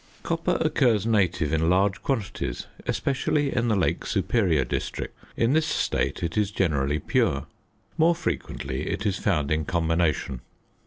Copper 0.23 0.57
occurs 0.61 1.05
native 1.05 1.53
in 1.53 1.69
large 1.69 2.01
quantities, 2.01 2.65
especially 2.87 3.55
in 3.55 3.67
the 3.67 3.75
Lake 3.75 4.03
Superior 4.07 4.65
district; 4.65 5.15
in 5.37 5.53
this 5.53 5.67
state 5.67 6.23
it 6.23 6.35
is 6.35 6.49
generally 6.49 6.97
pure. 6.97 7.45
More 7.99 8.15
frequently 8.15 8.87
it 8.89 9.05
is 9.05 9.19
found 9.19 9.51
in 9.51 9.63
combination. 9.63 10.41